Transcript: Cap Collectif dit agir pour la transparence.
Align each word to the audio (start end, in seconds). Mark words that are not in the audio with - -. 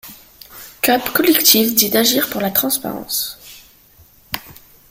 Cap 0.81 1.11
Collectif 1.13 1.75
dit 1.75 1.95
agir 1.95 2.27
pour 2.31 2.41
la 2.41 2.49
transparence. 2.49 3.37